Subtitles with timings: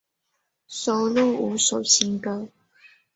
[0.67, 2.49] 收录五首新歌。